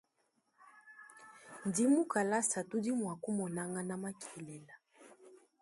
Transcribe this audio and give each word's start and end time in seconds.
Indi 1.63 1.83
mu 1.93 2.03
kalasa 2.11 2.59
tudi 2.69 2.91
muakumunangana 2.99 3.93
makelela. 4.03 4.75